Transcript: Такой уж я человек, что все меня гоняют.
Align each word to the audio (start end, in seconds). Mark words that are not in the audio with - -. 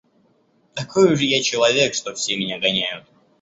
Такой 0.73 1.11
уж 1.13 1.19
я 1.19 1.43
человек, 1.43 1.93
что 1.93 2.15
все 2.15 2.35
меня 2.35 2.57
гоняют. 2.57 3.05